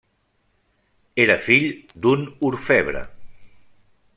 Era 1.25 1.35
fill 1.49 1.67
d'un 2.07 2.25
orfebre. 2.51 3.05